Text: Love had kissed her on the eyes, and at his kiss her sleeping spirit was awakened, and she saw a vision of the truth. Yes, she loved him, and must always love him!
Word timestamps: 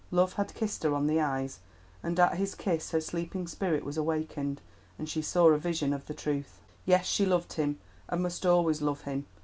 Love 0.09 0.33
had 0.33 0.55
kissed 0.55 0.81
her 0.81 0.95
on 0.95 1.05
the 1.05 1.21
eyes, 1.21 1.59
and 2.01 2.19
at 2.19 2.37
his 2.37 2.55
kiss 2.55 2.89
her 2.89 2.99
sleeping 2.99 3.45
spirit 3.47 3.85
was 3.85 3.97
awakened, 3.97 4.59
and 4.97 5.07
she 5.07 5.21
saw 5.21 5.49
a 5.49 5.59
vision 5.59 5.93
of 5.93 6.07
the 6.07 6.13
truth. 6.15 6.59
Yes, 6.87 7.05
she 7.05 7.23
loved 7.23 7.53
him, 7.53 7.79
and 8.09 8.23
must 8.23 8.43
always 8.43 8.81
love 8.81 9.01
him! 9.01 9.27